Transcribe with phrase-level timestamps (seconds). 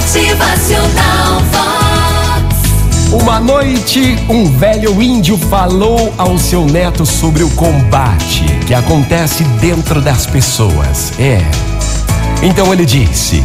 [0.00, 3.22] Motivacional Vox.
[3.22, 10.00] Uma noite, um velho índio falou ao seu neto sobre o combate que acontece dentro
[10.00, 11.12] das pessoas.
[11.18, 11.42] É.
[12.42, 13.44] Então ele disse: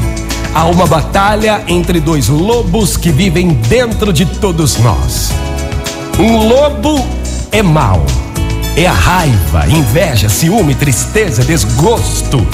[0.54, 5.31] há uma batalha entre dois lobos que vivem dentro de todos nós.
[6.17, 7.06] Um lobo
[7.51, 8.06] é mau,
[8.78, 12.47] é a raiva, inveja, ciúme, tristeza, desgosto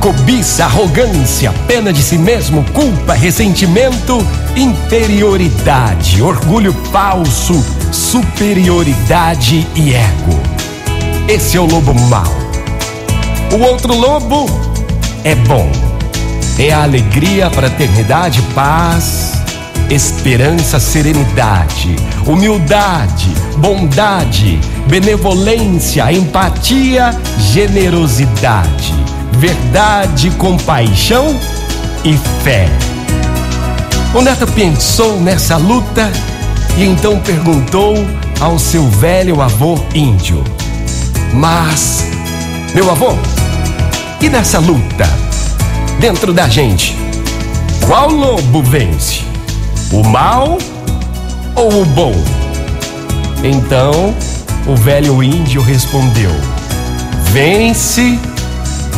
[0.00, 4.26] cobiça, arrogância, pena de si mesmo, culpa, ressentimento,
[4.56, 10.40] inferioridade, orgulho falso, superioridade e ego.
[11.28, 12.32] Esse é o lobo mau.
[13.52, 14.46] O outro lobo
[15.22, 15.70] é bom.
[16.58, 19.32] É a alegria, fraternidade, paz,
[19.90, 21.94] esperança, serenidade,
[22.26, 23.28] humildade,
[23.58, 29.09] bondade, benevolência, empatia, generosidade
[29.40, 31.34] verdade, compaixão
[32.04, 32.68] e fé.
[34.14, 36.12] O neto pensou nessa luta
[36.76, 37.94] e então perguntou
[38.38, 40.44] ao seu velho avô índio:
[41.32, 42.04] Mas,
[42.74, 43.14] meu avô,
[44.20, 45.08] e nessa luta,
[45.98, 46.94] dentro da gente,
[47.86, 49.22] qual lobo vence?
[49.90, 50.58] O mal
[51.56, 52.12] ou o bom?
[53.42, 54.14] Então,
[54.66, 56.30] o velho índio respondeu:
[57.32, 58.18] Vence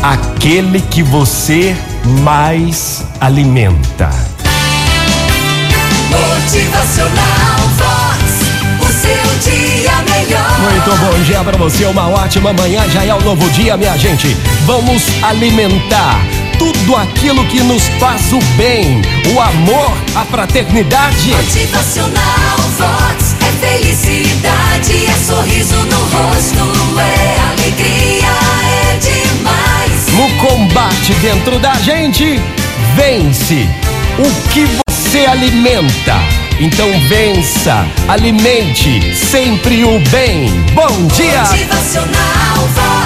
[0.03, 1.77] aquele que você
[2.22, 4.11] mais alimenta.
[6.11, 10.61] Motivacional Vox, o seu dia melhor.
[10.61, 12.83] Muito bom dia para você, uma ótima manhã.
[12.91, 14.36] Já é o um novo dia, minha gente.
[14.67, 16.20] Vamos alimentar
[16.58, 19.00] tudo aquilo que nos faz o bem,
[19.34, 21.30] o amor, a fraternidade.
[21.30, 23.22] Motivacional Vox
[31.03, 32.41] combate dentro da gente,
[32.95, 33.69] vence
[34.19, 36.14] o que você alimenta.
[36.61, 40.48] Então vença, alimente sempre o bem.
[40.75, 41.40] Bom dia!
[41.40, 43.02] Motivacional.